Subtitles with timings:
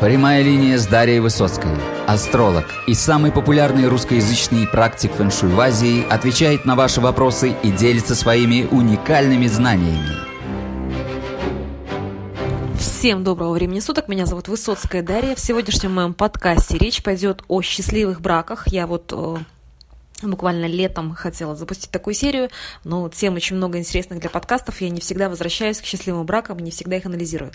[0.00, 1.70] Прямая линия с Дарьей Высоцкой.
[2.06, 8.14] Астролог и самый популярный русскоязычный практик фэншуй в Азии отвечает на ваши вопросы и делится
[8.14, 10.10] своими уникальными знаниями.
[12.78, 14.08] Всем доброго времени суток.
[14.08, 15.34] Меня зовут Высоцкая Дарья.
[15.34, 18.68] В сегодняшнем моем подкасте речь пойдет о счастливых браках.
[18.68, 19.36] Я вот э,
[20.22, 22.48] Буквально летом хотела запустить такую серию,
[22.84, 24.80] но тем очень много интересных для подкастов.
[24.80, 27.52] Я не всегда возвращаюсь к счастливым бракам, не всегда их анализирую.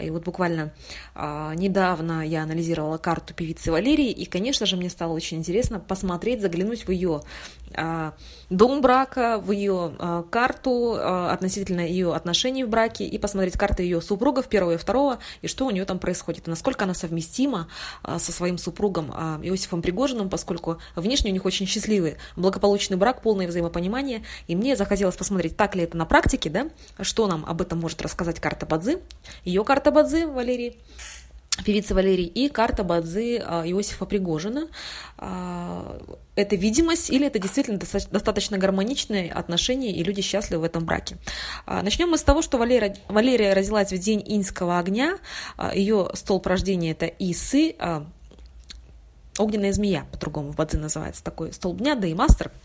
[0.00, 0.72] И вот буквально
[1.14, 6.40] а, недавно я анализировала карту певицы Валерии, и, конечно же, мне стало очень интересно посмотреть,
[6.40, 7.20] заглянуть в ее
[7.74, 8.14] а,
[8.50, 13.82] дом брака, в ее а, карту а, относительно ее отношений в браке и посмотреть карты
[13.82, 17.68] ее супругов первого и второго и что у нее там происходит, и насколько она совместима
[18.02, 19.10] со своим супругом
[19.42, 21.97] Иосифом Пригожиным, поскольку внешне у них очень счастливый,
[22.36, 26.68] благополучный брак, полное взаимопонимание, и мне захотелось посмотреть, так ли это на практике, да,
[27.00, 29.00] что нам об этом может рассказать карта Бадзы,
[29.44, 30.78] ее карта Бадзы, Валерий,
[31.64, 34.68] певицы Валерии и карта Бадзы а, Иосифа Пригожина.
[35.16, 36.00] А,
[36.36, 41.16] это видимость или это действительно достаточно гармоничные отношения и люди счастливы в этом браке.
[41.66, 45.18] А, начнем мы с того, что Валерия, Валерия родилась в день иньского огня.
[45.74, 47.74] Ее столб рождения это Исы,
[49.40, 52.50] огненная змея, по-другому в Бадзи называется такой столб дня, да и мастер–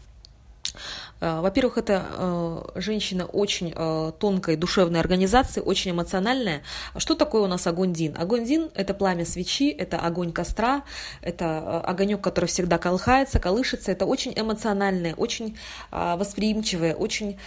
[1.24, 6.64] во-первых, это э, женщина очень э, тонкой душевной организации, очень эмоциональная.
[6.98, 8.14] Что такое у нас огонь Дин?
[8.18, 10.84] Огонь Дин– это пламя свечи, это огонь костра,
[11.22, 13.92] это огонек, который всегда колыхается, колышется.
[13.92, 15.58] Это очень эмоциональные, очень
[15.92, 17.38] восприимчивые, очень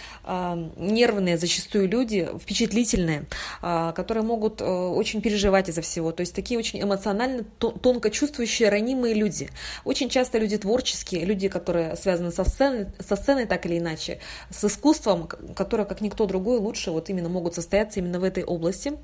[0.77, 3.25] нервные зачастую люди, впечатлительные,
[3.61, 6.11] которые могут очень переживать из-за всего.
[6.11, 9.49] То есть такие очень эмоционально, тонко чувствующие, ранимые люди.
[9.85, 14.63] Очень часто люди творческие, люди, которые связаны со сценой, со сценой так или иначе, с
[14.63, 18.97] искусством, которое, как никто другой, лучше вот именно могут состояться именно в этой области.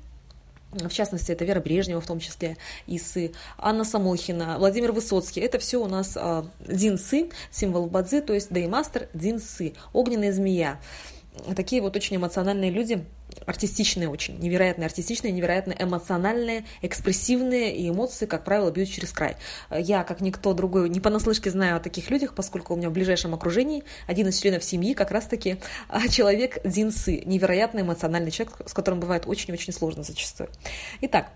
[0.72, 2.56] В частности, это Вера Брежнева, в том числе
[2.88, 5.40] Исы, Анна Самохина, Владимир Высоцкий.
[5.40, 10.80] Это все у нас а, Динсы, символ Бадзи, то есть Деймастер Динсы, огненная змея
[11.54, 13.04] такие вот очень эмоциональные люди,
[13.46, 19.36] артистичные очень, невероятно артистичные, невероятно эмоциональные, экспрессивные, и эмоции, как правило, бьют через край.
[19.70, 23.34] Я, как никто другой, не понаслышке знаю о таких людях, поскольку у меня в ближайшем
[23.34, 25.58] окружении один из членов семьи как раз-таки
[25.88, 30.48] а, человек Динсы, невероятно эмоциональный человек, с которым бывает очень-очень сложно зачастую.
[31.00, 31.30] Итак,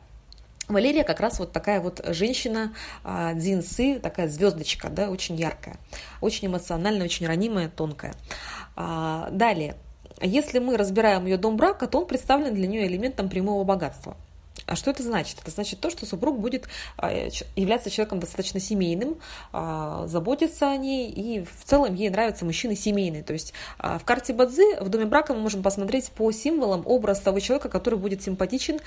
[0.69, 5.78] Валерия как раз вот такая вот женщина, а, Динсы, такая звездочка, да, очень яркая,
[6.20, 8.14] очень эмоциональная, очень ранимая, тонкая.
[8.76, 9.76] А, далее,
[10.23, 14.17] если мы разбираем ее дом брака, то он представлен для нее элементом прямого богатства–
[14.69, 15.39] а что это значит?
[15.41, 16.69] Это значит то, что супруг будет
[16.99, 17.11] а,
[17.56, 19.17] являться человеком достаточно семейным,
[19.53, 23.23] а, заботиться о ней, и в целом ей нравятся мужчины семейные.
[23.23, 27.21] То есть а, в карте Бадзи в доме брака мы можем посмотреть по символам образ
[27.21, 28.81] того человека, который будет симпатичен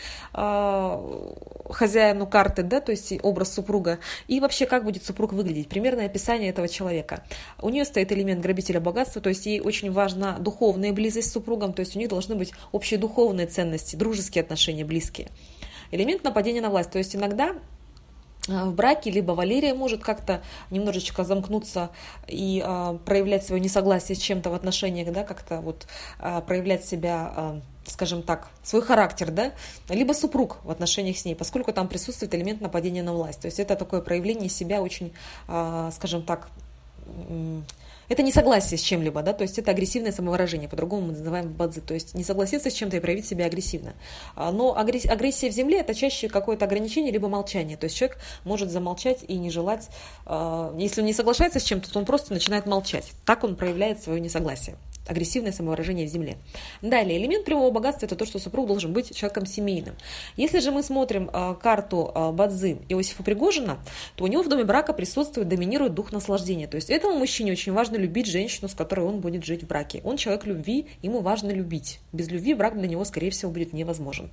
[1.70, 6.50] хозяину карты, да, то есть образ супруга, и вообще как будет супруг выглядеть, примерное описание
[6.50, 7.24] этого человека.
[7.62, 11.74] У нее стоит элемент грабителя богатства, то есть ей очень важна духовная близость с супругом,
[11.74, 15.30] то есть у них должны быть общие духовные ценности, дружеские отношения, близкие
[15.92, 16.92] элемент нападения на власть.
[16.92, 17.56] То есть иногда
[18.48, 21.92] э, в браке, либо Валерия может как-то немножечко замкнуться
[22.28, 25.88] и э, проявлять свое несогласие с чем-то в отношениях, да, как-то вот
[26.20, 29.52] э, проявлять себя, э, скажем так, свой характер, да,
[29.90, 33.42] либо супруг в отношениях с ней, поскольку там присутствует элемент нападения на власть.
[33.42, 35.14] То есть это такое проявление себя очень,
[35.48, 36.50] э, скажем так,
[38.12, 41.80] это не согласие с чем-либо, да, то есть это агрессивное самовыражение, по-другому мы называем бадзи,
[41.80, 43.94] то есть не согласиться с чем-то и проявить себя агрессивно.
[44.36, 48.70] А, но агрессия в земле– это чаще какое-то ограничение, либо молчание, то есть человек может
[48.70, 49.88] замолчать и не желать,
[50.26, 53.14] а, если он не соглашается с чем-то, то он просто начинает молчать.
[53.26, 54.76] Так он проявляет свое несогласие
[55.08, 56.38] агрессивное самовыражение в земле.
[56.82, 59.96] Далее, элемент прямого богатства– это то, что супруг должен быть человеком семейным.
[60.38, 63.80] Если же мы смотрим э, карту э, Бадзы Иосифа Пригожина,
[64.16, 66.68] то у него в доме брака присутствует, доминирует дух наслаждения.
[66.68, 70.02] То есть этому мужчине очень важно любить женщину, с которой он будет жить в браке.
[70.04, 72.00] Он человек любви, ему важно любить.
[72.12, 74.30] Без любви брак для него, скорее всего, будет невозможен.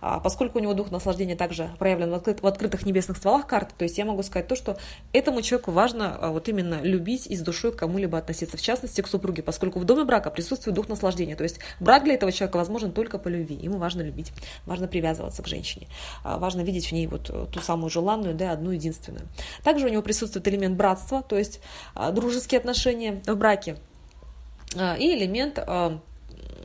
[0.00, 3.72] А, поскольку у него дух наслаждения также проявлен в, открыт, в открытых небесных стволах карты,
[3.76, 4.78] то есть я могу сказать то, что
[5.12, 9.00] этому человеку важно а, вот именно любить и с душой к кому-либо относиться, в частности
[9.00, 11.36] к супруге, поскольку в доме брака присутствует дух наслаждения.
[11.36, 13.56] То есть брак для этого человека возможен только по любви.
[13.56, 14.32] Ему важно любить,
[14.66, 15.86] важно привязываться к женщине,
[16.24, 19.26] а, важно видеть в ней вот э, ту самую желанную, да, одну единственную.
[19.62, 21.60] Также у него присутствует элемент братства, то есть
[21.94, 23.76] а, дружеские отношения в браке
[24.76, 25.58] а, и элемент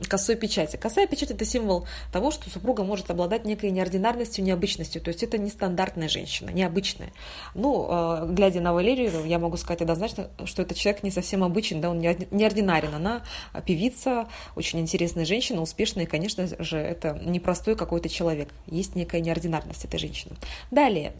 [0.08, 0.76] косой печати.
[0.76, 5.00] Косая печать– это символ того, что супруга может обладать некой неординарностью, необычностью.
[5.00, 7.12] То есть это нестандартная женщина, необычная.
[7.54, 11.80] Ну, э, глядя на Валерию, я могу сказать однозначно, что этот человек не совсем обычен,
[11.80, 12.94] да, он неординарен.
[12.94, 13.22] Она
[13.64, 18.50] певица, очень интересная женщина, успешная, и, конечно же, это непростой какой-то человек.
[18.66, 20.36] Есть некая неординарность этой женщины.
[20.70, 21.14] Далее,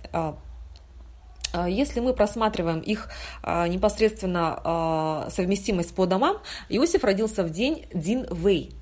[1.69, 3.11] если мы просматриваем их
[3.45, 6.39] непосредственно совместимость по домам,
[6.69, 8.73] Иосиф родился в день Дин Вэй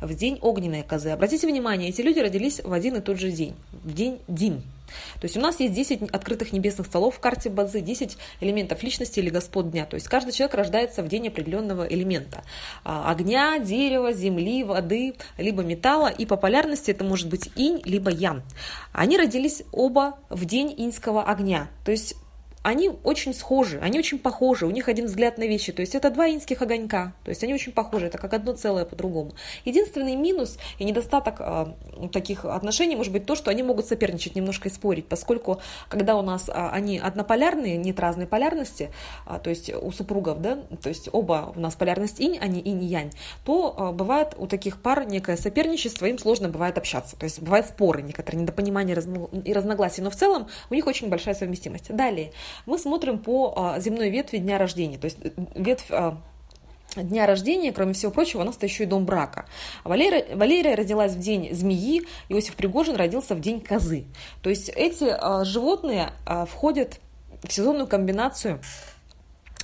[0.00, 1.10] в день огненной козы.
[1.10, 4.62] Обратите внимание, эти люди родились в один и тот же день, в день Дин.
[5.20, 9.18] То есть у нас есть 10 открытых небесных столов в карте Базы, 10 элементов личности
[9.20, 9.86] или господ дня.
[9.86, 12.44] То есть каждый человек рождается в день определенного элемента.
[12.84, 16.08] А, огня, дерева, земли, воды, либо металла.
[16.08, 18.42] И по полярности это может быть инь, либо ян.
[18.92, 21.68] Они родились оба в день иньского огня.
[21.84, 22.16] То есть
[22.62, 26.10] они очень схожи, они очень похожи, у них один взгляд на вещи, то есть это
[26.10, 29.32] два инских огонька, то есть они очень похожи, это как одно целое по-другому.
[29.64, 31.66] Единственный минус и недостаток э,
[32.12, 36.22] таких отношений может быть то, что они могут соперничать, немножко и спорить, поскольку когда у
[36.22, 38.90] нас э, они однополярные, нет разной полярности,
[39.26, 42.60] э, то есть у супругов, да, то есть оба у нас полярность инь, а не
[42.60, 43.10] инь и янь,
[43.44, 47.66] то э, бывает у таких пар некое соперничество, им сложно бывает общаться, то есть бывают
[47.66, 48.94] споры, некоторые недопонимания
[49.44, 51.94] и разногласия, но в целом у них очень большая совместимость.
[51.94, 52.32] Далее,
[52.66, 54.98] мы смотрим по а, земной ветви дня рождения.
[54.98, 56.18] То есть э, ветвь а,
[56.96, 59.46] дня рождения, кроме всего прочего, у нас-то еще и дом брака.
[59.84, 64.04] Валерия, Валерия родилась в день змеи, Иосиф Пригожин родился в день козы.
[64.42, 66.12] То есть эти а, животные
[66.48, 67.00] входят
[67.42, 68.60] в сезонную комбинацию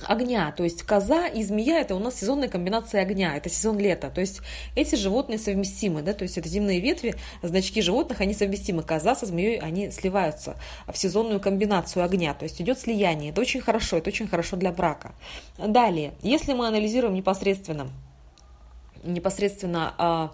[0.07, 4.09] огня, то есть коза и змея это у нас сезонная комбинация огня, это сезон лета,
[4.09, 4.41] то есть
[4.75, 9.25] эти животные совместимы, да, то есть это земные ветви, значки животных, они совместимы, коза со
[9.25, 10.55] змеей, они сливаются
[10.87, 14.71] в сезонную комбинацию огня, то есть идет слияние, это очень хорошо, это очень хорошо для
[14.71, 15.13] брака.
[15.57, 17.89] Далее, если мы анализируем непосредственно,
[19.03, 20.31] непосредственно а,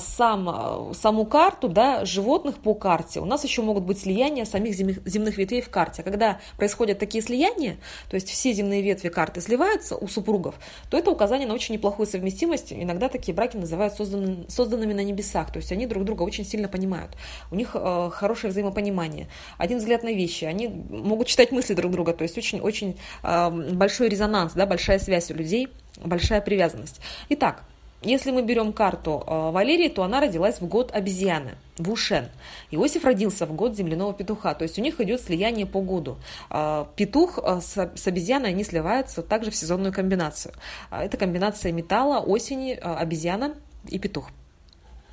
[0.00, 4.74] сам, а, саму карту да, животных по карте, у нас еще могут быть слияния самих
[4.74, 6.02] земных, земных ветвей в карте.
[6.02, 7.76] А когда происходят такие слияния,
[8.08, 10.54] то есть все земные ветви карты сливаются у супругов,
[10.90, 12.72] то это указание на очень неплохую совместимость.
[12.72, 16.68] Иногда такие браки называют создан, созданными на небесах, то есть они друг друга очень сильно
[16.68, 17.16] понимают.
[17.50, 19.28] У них э, хорошее взаимопонимание,
[19.58, 24.08] один взгляд на вещи, они могут читать мысли друг друга, то есть очень-очень э, большой
[24.08, 25.68] резонанс, да, большая связь у людей,
[26.04, 27.00] большая привязанность.
[27.28, 27.64] Итак,
[28.02, 32.28] если мы берем карту э, Валерии, то она родилась в год обезьяны, в Ушен.
[32.70, 36.16] Иосиф родился в год земляного петуха, то есть у них идет слияние по году.
[36.50, 40.54] Э, петух э, с обезьяной, они сливаются также в сезонную комбинацию.
[40.90, 43.54] Это комбинация металла, осени, обезьяна
[43.88, 44.30] и петух.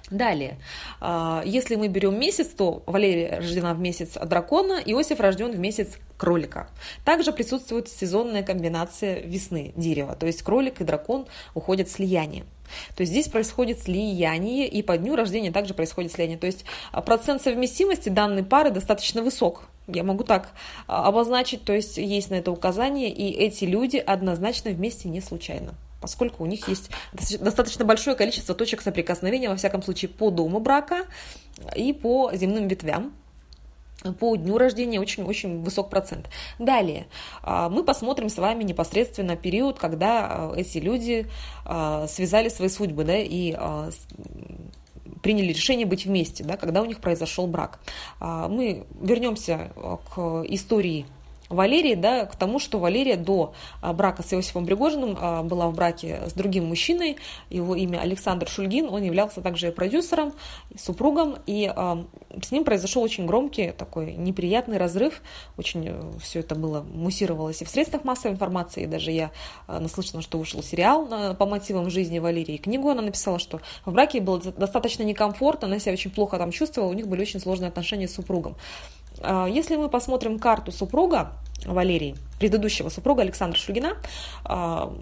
[0.09, 0.57] Далее,
[1.45, 6.67] если мы берем месяц, то Валерия рождена в месяц дракона, Иосиф рожден в месяц кролика.
[7.05, 12.45] Также присутствует сезонная комбинация весны дерева, то есть кролик и дракон уходят в слияние.
[12.95, 16.37] То есть здесь происходит слияние, и по дню рождения также происходит слияние.
[16.37, 19.63] То есть а, процент совместимости данной пары достаточно высок.
[19.87, 20.51] Я могу так
[20.87, 25.73] а, обозначить, то есть есть на это указание, и эти люди однозначно вместе не случайно
[26.01, 26.89] поскольку у них есть
[27.39, 31.05] достаточно большое количество точек соприкосновения, во всяком случае, по дому брака
[31.75, 33.13] и по земным ветвям
[34.19, 36.29] по дню рождения очень-очень высок процент.
[36.57, 37.07] Далее,
[37.43, 41.27] а, мы посмотрим с вами непосредственно период, когда а, эти люди
[41.65, 43.57] а, связали свои судьбы, да, и
[45.21, 47.81] приняли решение быть вместе, да, когда у них произошел брак.
[48.21, 51.05] Мы вернемся к истории
[51.49, 55.75] Валерии, да, к тому, что Валерия до а, брака с Иосифом Пригожиным а, была в
[55.75, 57.17] браке с другим мужчиной,
[57.49, 60.33] его имя Александр Шульгин, он являлся также продюсером,
[60.77, 62.05] супругом, и а,
[62.41, 65.21] с ним произошел очень громкий такой неприятный разрыв,
[65.57, 69.31] очень э, все это было, муссировалось и в средствах массовой информации, и даже я
[69.67, 74.39] наслышана, что вышел сериал по мотивам жизни Валерии, книгу она написала, что в браке было
[74.39, 78.13] достаточно некомфортно, она себя очень плохо там чувствовала, у них были очень сложные отношения с
[78.13, 78.55] супругом.
[79.21, 81.33] А, если мы посмотрим карту супруга
[81.65, 83.97] Валерии, предыдущего супруга Александра Шульгина,
[84.45, 84.93] а,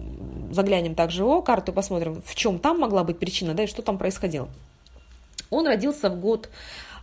[0.50, 3.98] заглянем также его карту посмотрим, в чем там могла быть причина, да, и что там
[3.98, 4.48] происходило.
[5.50, 6.48] Он родился в год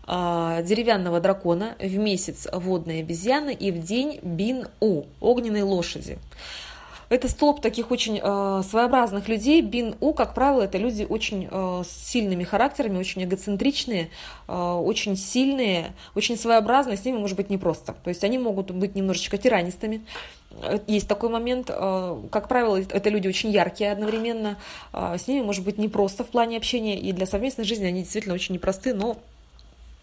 [0.06, 6.20] а, деревянного дракона, в месяц водной обезьяны и в день бин-у, огненной лошади.
[7.10, 9.62] Это столб таких очень э, своеобразных людей.
[9.62, 14.10] Бин У, как правило, это люди очень э, с сильными характерами, очень эгоцентричные,
[14.48, 16.98] э, очень сильные, очень своеобразные.
[16.98, 17.96] С ними может быть непросто.
[18.04, 20.02] То есть они могут быть немножечко тиранистами.
[20.62, 21.70] Э, есть такой момент.
[21.70, 24.58] Э, как правило, это люди очень яркие одновременно.
[24.94, 27.00] Э, с ними может быть непросто в плане общения.
[27.00, 29.18] И для совместной жизни они действительно очень непросты, но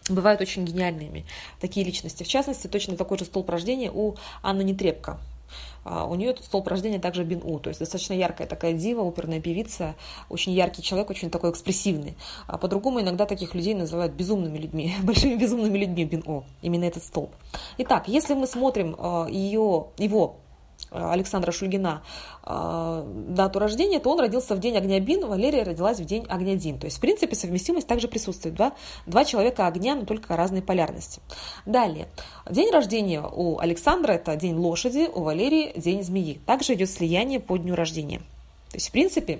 [0.09, 1.25] бывают очень гениальными
[1.59, 2.23] такие личности.
[2.23, 5.19] В частности, точно такой же столб рождения у Анны Нетребко.
[5.83, 9.41] А, у нее столб рождения также Бин У, то есть достаточно яркая такая дива, оперная
[9.41, 9.95] певица,
[10.29, 12.15] очень яркий человек, очень такой экспрессивный.
[12.47, 17.03] А по-другому иногда таких людей называют безумными людьми, большими безумными людьми Бин У, именно этот
[17.03, 17.31] столб.
[17.77, 20.37] Итак, если мы смотрим а, ее, его
[20.93, 22.03] Александра Шульгина
[22.45, 26.55] э, дату рождения, то он родился в день огня Бин, Валерия родилась в день огня
[26.55, 26.79] Дин.
[26.79, 28.55] То есть, в принципе, совместимость также присутствует.
[28.55, 28.73] Два,
[29.05, 31.21] два человека огня, но только разной полярности.
[31.65, 32.07] Далее.
[32.49, 36.39] День рождения у Александра– это день лошади, у Валерии– день змеи.
[36.45, 38.19] Также идет слияние по дню рождения.
[38.69, 39.39] То есть, в принципе,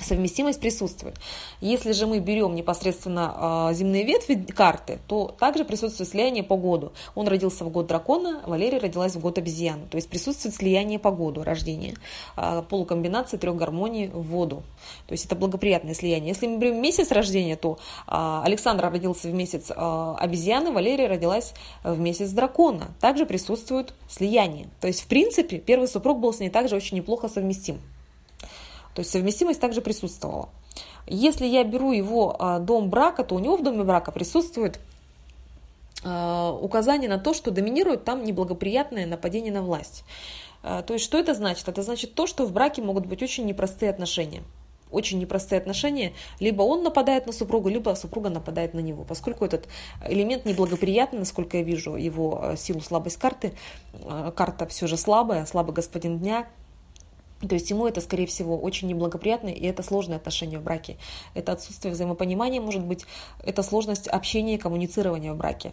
[0.00, 1.16] совместимость присутствует.
[1.60, 6.92] Если же мы берем непосредственно э, земные ветви карты, то также присутствует слияние по году.
[7.14, 9.86] Он родился в год дракона, Валерия родилась в год обезьяны.
[9.90, 11.94] То есть присутствует слияние по году рождения,
[12.36, 14.62] э, полукомбинация трех гармоний в воду.
[15.06, 16.28] То есть это благоприятное слияние.
[16.28, 21.98] Если мы берем месяц рождения, то э, Александр родился в месяц обезьяны, Валерия родилась в
[21.98, 22.88] месяц дракона.
[23.00, 24.68] Также присутствует слияние.
[24.80, 27.80] То есть в принципе первый супруг был с ней также очень неплохо совместим.
[28.98, 30.48] То есть совместимость также присутствовала.
[31.06, 34.80] Если я беру его а, дом брака, то у него в доме брака присутствует
[36.02, 40.02] а, указание на то, что доминирует там неблагоприятное нападение на власть.
[40.64, 41.68] А, то есть что это значит?
[41.68, 44.42] Это значит то, что в браке могут быть очень непростые отношения
[44.90, 49.04] очень непростые отношения, либо он нападает на супругу, либо супруга нападает на него.
[49.04, 49.68] Поскольку этот
[50.08, 53.52] элемент неблагоприятный, насколько я вижу его силу, слабость карты,
[54.34, 56.48] карта все же слабая, слабый господин дня,
[57.40, 60.96] то есть ему это, скорее всего, очень неблагоприятно, и это сложные отношения в браке.
[61.34, 63.04] Это отсутствие взаимопонимания, может быть,
[63.44, 65.72] это сложность общения и коммуницирования в браке.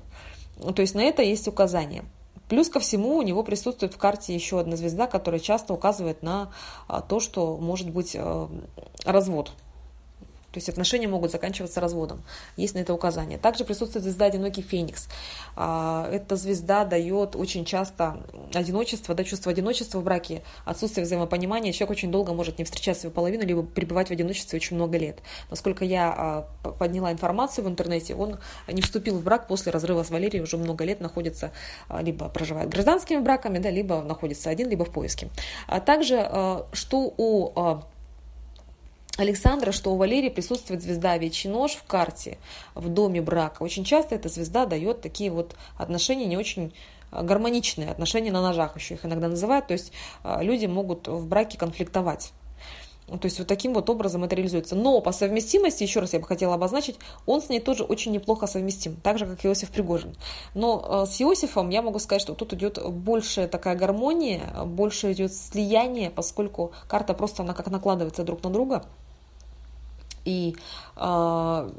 [0.76, 2.06] То есть на это есть указание.
[2.48, 6.52] Плюс ко всему у него присутствует в карте еще одна звезда, которая часто указывает на
[6.88, 8.48] а, то, что может быть э,
[9.04, 9.52] развод
[10.56, 12.24] то есть отношения могут заканчиваться разводом.
[12.56, 13.38] Есть на это указание.
[13.38, 15.10] Также присутствует звезда «Одинокий феникс».
[15.58, 21.74] А, эта звезда дает очень часто одиночество, да, чувство одиночества в браке, отсутствие взаимопонимания.
[21.74, 25.20] Человек очень долго может не встречать свою половину, либо пребывать в одиночестве очень много лет.
[25.50, 26.48] Насколько я а,
[26.80, 28.38] подняла информацию в интернете, он
[28.70, 31.52] не вступил в брак после разрыва с Валерией, уже много лет находится,
[31.90, 35.28] а, либо проживает гражданскими браками, да, либо находится один, либо в поиске.
[35.86, 37.82] Также, что у
[39.18, 42.38] Александра, что у Валерии присутствует звезда Вечий нож в карте
[42.74, 43.64] в доме брака.
[43.64, 46.74] Очень часто эта звезда дает такие вот отношения не очень
[47.12, 49.68] а, гармоничные, отношения на ножах еще их иногда называют.
[49.68, 49.94] То есть
[50.24, 52.34] а, люди могут в браке конфликтовать.
[53.08, 54.76] То есть вот таким вот образом это реализуется.
[54.76, 58.48] Но по совместимости, еще раз я бы хотела обозначить, он с ней тоже очень неплохо
[58.48, 60.16] совместим, так же, как Иосиф Пригожин.
[60.56, 65.34] Но э, с Иосифом я могу сказать, что тут идет большая такая гармония, больше идет
[65.36, 68.84] слияние, поскольку карта просто она как накладывается друг на друга.
[70.26, 70.56] И
[70.98, 71.70] э,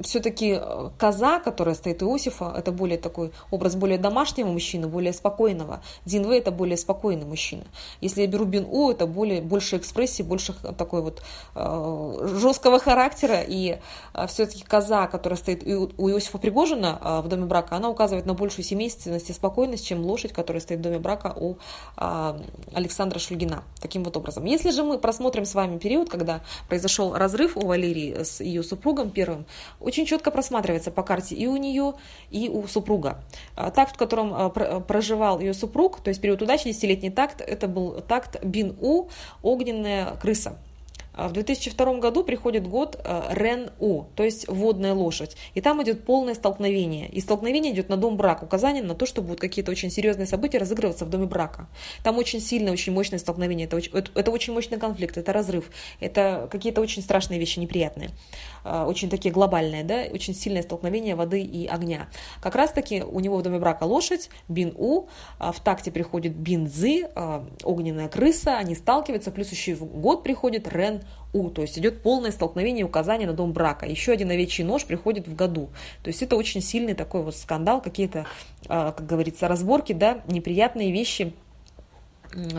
[0.00, 5.12] все-таки э, коза, которая стоит у Иосифа, это более такой образ более домашнего мужчины, более
[5.12, 5.80] спокойного.
[6.04, 7.64] Динве это более спокойный мужчина.
[8.00, 11.22] Если я беру Бин У, это более, больше экспрессии, больше такой вот
[11.54, 13.42] э, жесткого характера.
[13.46, 13.78] И
[14.14, 18.34] э, все-таки коза, которая стоит у Иосифа Пригожина э, в доме брака, она указывает на
[18.34, 21.56] большую семейственность и спокойность, чем лошадь, которая стоит в доме брака у
[21.96, 22.38] э,
[22.72, 23.62] Александра Шульгина.
[23.80, 24.44] Таким вот образом.
[24.44, 29.10] Если же мы просмотрим с вами период, когда произошел разрыв у Валерии с ее супругом
[29.10, 29.46] первым,
[29.88, 31.94] очень четко просматривается по карте и у нее,
[32.30, 33.18] и у супруга.
[33.56, 37.66] А, такт, в котором а, проживал ее супруг, то есть период удачи, десятилетний такт, это
[37.68, 39.08] был такт Бин-У,
[39.42, 40.58] огненная крыса.
[41.18, 45.36] А в 2002 году приходит год э, Рен-У, то есть водная лошадь.
[45.54, 47.08] И там идет полное столкновение.
[47.08, 50.58] И столкновение идет на дом брака, указание на то, что будут какие-то очень серьезные события
[50.58, 51.66] разыгрываться в доме брака.
[52.04, 53.66] Там очень сильное, очень мощное столкновение.
[53.66, 55.70] Это это, это очень мощный конфликт, это разрыв.
[55.98, 58.10] Это какие-то очень страшные вещи, неприятные.
[58.64, 62.08] Э, очень такие глобальные, да, очень сильное столкновение воды и огня.
[62.40, 65.08] Как раз таки у него в доме брака лошадь, Бин-У,
[65.40, 67.08] а в такте приходит Бин-Зы,
[67.64, 71.02] огненная крыса, они сталкиваются, плюс еще в год приходит Рен
[71.32, 73.86] у, то есть идет полное столкновение указания на дом брака.
[73.86, 75.68] Еще один овечий нож приходит в году.
[76.02, 78.26] То есть это очень сильный такой вот скандал, какие-то,
[78.66, 81.34] а, как говорится, разборки, да, неприятные вещи.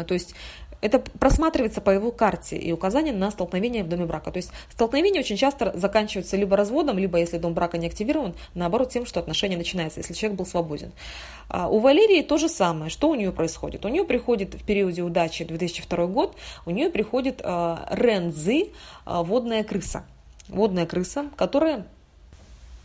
[0.08, 0.36] То есть
[0.81, 4.31] это просматривается по его карте и указание на столкновение в доме брака.
[4.31, 8.89] То есть столкновения очень часто заканчиваются либо разводом, либо, если дом брака не активирован, наоборот,
[8.89, 10.91] тем, что отношения начинаются, если человек был свободен.
[11.50, 12.89] А у Валерии то же самое.
[12.89, 13.86] Что у нее происходит?
[13.86, 18.67] У нее приходит в периоде удачи 2002 год, у нее приходит э, Рензы, э,
[19.05, 20.05] водная крыса.
[20.48, 21.86] Водная крыса, которая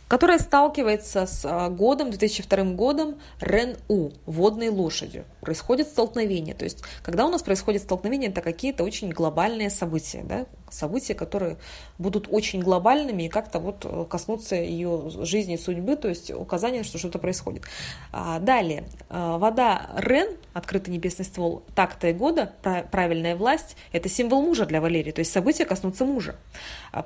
[0.07, 5.25] которая сталкивается с а, годом, 2002 годом Рен-У, водной лошадью.
[5.41, 6.53] Происходит столкновение.
[6.53, 10.45] То есть, когда у нас происходит столкновение, это какие-то очень глобальные события, да?
[10.69, 11.57] события, которые
[11.97, 16.97] будут очень глобальными и как-то вот э, коснутся ее жизни, судьбы, то есть указание, что
[16.97, 17.63] что-то происходит.
[18.11, 22.53] А, далее, а, вода Рен, открытый небесный ствол, такта и года,
[22.91, 26.35] правильная власть, это символ мужа для Валерии, то есть события коснутся мужа.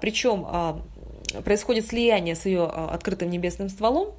[0.01, 0.45] Причем
[1.43, 4.13] происходит слияние с ее а, открытым небесным стволом,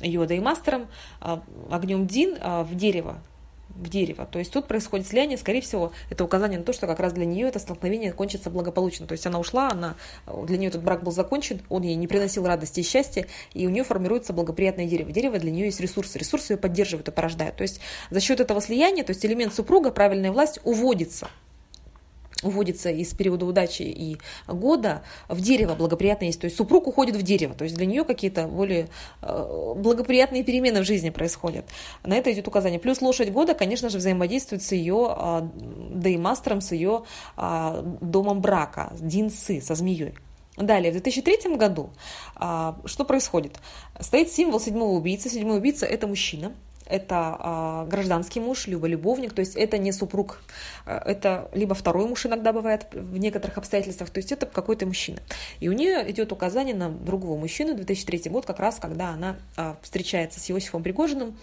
[0.00, 0.88] йода и мастером,
[1.20, 3.18] а, огнем Дин а, в дерево,
[3.68, 4.26] в дерево.
[4.26, 7.26] То есть тут происходит слияние, скорее всего, это указание на то, что как раз для
[7.26, 9.06] нее это столкновение кончится благополучно.
[9.06, 9.96] То есть она ушла, она,
[10.46, 13.70] для нее этот брак был закончен, он ей не приносил радости и счастья, и у
[13.70, 15.12] нее формируется благоприятное дерево.
[15.12, 17.56] Дерево для нее есть ресурсы, ресурсы ее поддерживают и порождают.
[17.56, 21.28] То есть за счет этого слияния, то есть элемент супруга, правильная власть уводится–
[22.42, 26.40] уводится из периода удачи и года в дерево благоприятное есть.
[26.40, 27.54] То есть супруг уходит в дерево.
[27.54, 28.88] То есть для нее какие-то более
[29.22, 31.64] э, благоприятные перемены в жизни происходят.
[32.04, 32.78] На это идет указание.
[32.78, 37.04] Плюс лошадь года, конечно же, взаимодействует с ее а, деймастером, с ее
[37.36, 40.14] а, домом брака, Динсы, со змеей.
[40.56, 41.90] Далее, в 2003 году
[42.34, 43.58] а, что происходит?
[44.00, 45.28] Стоит символ седьмого убийцы.
[45.28, 46.52] Седьмой убийца– это мужчина–
[46.88, 50.40] это а, гражданский муж, либо любовник, то есть это не супруг,
[50.84, 55.18] а, это либо второй муж иногда бывает в некоторых обстоятельствах, то есть это какой-то мужчина.
[55.60, 59.76] И у нее идет указание на другого мужчину, 2003 год, как раз когда она а,
[59.82, 61.36] встречается с Иосифом Пригожиным,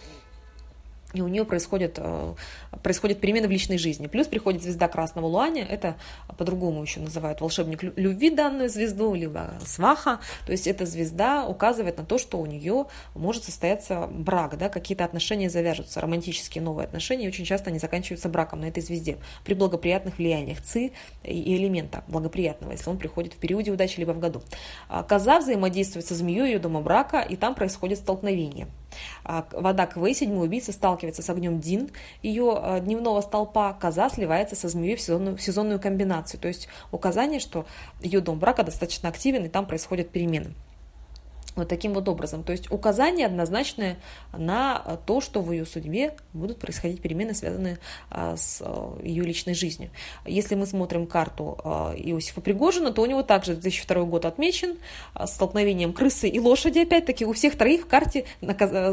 [1.14, 2.34] и у нее происходит, э,
[2.82, 4.08] происходит перемены в личной жизни.
[4.08, 5.96] Плюс приходит звезда Красного Луаня, это
[6.38, 12.06] по-другому еще называют волшебник любви данную звезду, либо сваха, то есть эта звезда указывает на
[12.06, 17.28] то, что у нее может состояться брак, да, какие-то отношения завяжутся, романтические новые отношения, и
[17.28, 20.94] очень часто они заканчиваются браком на этой звезде при благоприятных влияниях ЦИ
[21.24, 24.42] и элемента благоприятного, если он приходит в периоде удачи либо в году.
[24.90, 28.68] А коза взаимодействует со змеей ее дома брака, и там происходит столкновение.
[29.24, 31.90] А, вода Квей, седьмой убийца, сталкивается с огнем Дин,
[32.22, 36.40] ее а, дневного столпа, коза сливается со змеей в сезонную, в сезонную комбинацию.
[36.40, 37.66] То есть указание, что
[38.02, 40.54] ее дом брака достаточно активен, и там происходят перемены.
[41.56, 42.44] Вот таким вот образом.
[42.44, 43.98] То есть указание однозначное
[44.36, 47.80] на то, что в ее судьбе будут происходить перемены, связанные
[48.10, 49.92] а, с а, ее личной жизнью.
[50.26, 54.78] Если мы смотрим карту а, Иосифа Пригожина, то у него также 2002 год отмечен
[55.26, 56.80] столкновением крысы и лошади.
[56.80, 58.26] Опять-таки у всех троих в карте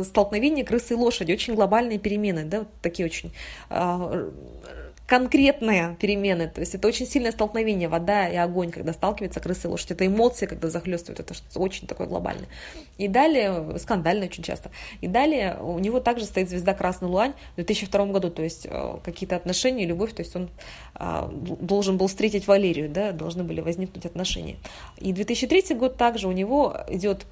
[0.04, 1.32] столкновение крысы и лошади.
[1.32, 3.32] Очень глобальные перемены, да, такие очень
[5.10, 9.70] конкретные перемены, то есть это очень сильное столкновение, вода и огонь, когда сталкиваются крысы и
[9.70, 12.46] лошадь, это эмоции, когда захлестывают, это что-то очень такое глобальное.
[12.96, 17.56] И далее, скандально очень часто, и далее у него также стоит звезда Красный Луань в
[17.56, 20.48] 2002 году, то есть э, какие-то отношения, любовь, то есть он
[20.94, 24.58] а, должен был встретить Валерию, да, должны были возникнуть отношения.
[24.98, 27.26] И 2003 год также у него идет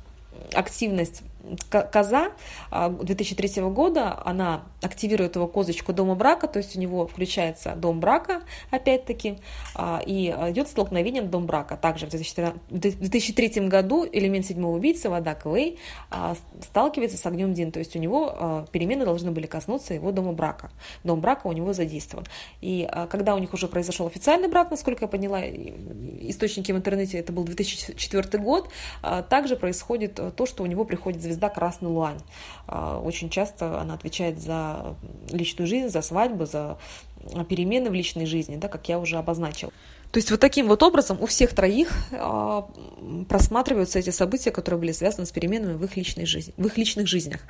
[0.52, 1.22] активность
[1.70, 2.32] коза
[2.70, 8.00] 2003 а, года, она активирует его козочку дома брака, то есть у него включается дом
[8.00, 9.38] брака, опять-таки,
[9.74, 11.76] а, и идет столкновение дом брака.
[11.76, 15.78] Также в 2003 году элемент седьмого убийцы, вода Клей,
[16.10, 20.32] а, сталкивается с огнем Дин, то есть у него перемены должны были коснуться его дома
[20.32, 20.70] брака.
[21.04, 22.26] Дом брака у него задействован.
[22.60, 27.32] И когда у них уже произошел официальный брак, насколько я поняла, источники в интернете, это
[27.32, 28.70] был 2004 год,
[29.28, 32.20] также происходит то, что у него приходит звезда Красный Луань.
[32.66, 34.96] А, очень часто она отвечает за
[35.30, 36.78] личную жизнь, за свадьбу, за
[37.48, 39.72] перемены в личной жизни, да, как я уже обозначил.
[40.10, 42.62] То есть вот таким вот образом у всех троих э,
[43.28, 47.06] просматриваются эти события, которые были связаны с переменами в их личной жизни, в их личных
[47.06, 47.40] жизнях.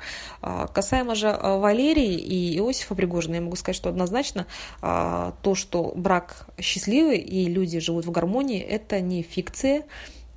[0.41, 4.45] Э, касаемо же Валерии и Иосифа Пригожина, я могу сказать, что однозначно
[4.81, 9.83] то, что брак счастливый и люди живут в гармонии, это не фикция,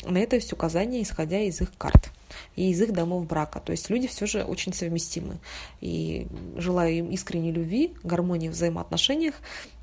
[0.05, 2.11] на это есть указание, исходя из их карт
[2.57, 3.61] и из их домов брака.
[3.61, 5.39] То есть люди все же очень совместимы.
[5.81, 9.35] И желаю им искренней любви, гармонии в взаимоотношениях,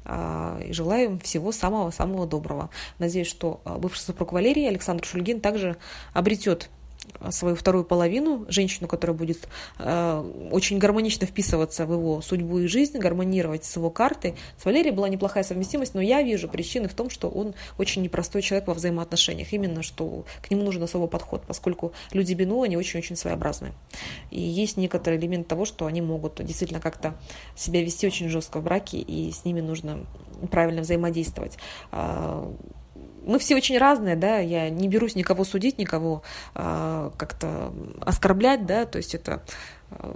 [0.06, 2.70] а, и желаю им всего самого-самого доброго.
[2.98, 5.78] Надеюсь, что а, бывший супруг Валерий Александр Шульгин также
[6.14, 6.70] обретет
[7.32, 12.98] свою вторую половину, женщину, которая будет э, очень гармонично вписываться в его судьбу и жизнь,
[12.98, 14.36] гармонировать с его картой.
[14.58, 18.42] С Валерией была неплохая совместимость, но я вижу причины в том, что он очень непростой
[18.42, 19.52] человек во взаимоотношениях.
[19.54, 23.74] Именно, что к нему нужен особый подход, поскольку люди Бену, они очень-очень своеобразные.
[24.32, 27.16] И есть некоторый элемент того, что они могут действительно как-то
[27.56, 30.06] себя вести очень жестко в браке, и с ними нужно
[30.52, 31.58] правильно взаимодействовать.
[33.30, 36.24] Мы все очень разные, да, я не берусь никого судить, никого
[36.56, 39.44] э, как-то оскорблять, да, то есть это
[39.92, 40.14] э,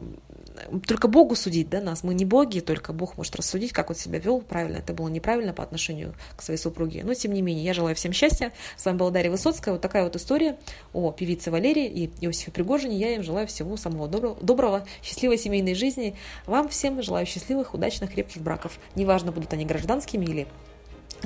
[0.88, 2.04] только Богу судить, да, нас.
[2.04, 5.54] Мы не боги, только Бог может рассудить, как он себя вел, правильно это было неправильно
[5.54, 7.04] по отношению к своей супруге.
[7.04, 8.52] Но, тем не менее, я желаю всем счастья.
[8.78, 9.76] С вами была Дарья Высоцкая.
[9.76, 10.58] Вот такая вот история
[10.91, 12.97] о певице Валерии и Иосифе Пригожине.
[12.97, 16.15] Я им желаю всего самого доброго, доброго, счастливой семейной жизни.
[16.47, 18.80] Вам всем желаю счастливых, удачных, крепких браков.
[18.95, 20.47] Неважно, будут они гражданскими или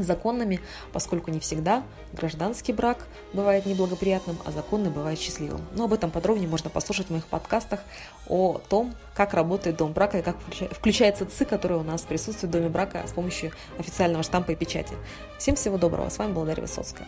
[0.03, 0.60] законными,
[0.93, 1.83] поскольку не всегда
[2.13, 5.62] гражданский брак бывает неблагоприятным, а законный бывает счастливым.
[5.73, 7.79] Но об этом подробнее можно послушать в моих подкастах
[8.27, 10.38] о том, как работает дом брака и как
[10.71, 14.93] включается ЦИ, который у нас присутствует в доме брака с помощью официального штампа и печати.
[15.38, 16.10] Всем всего доброго.
[16.10, 17.07] С вами была Дарья Высоцкая.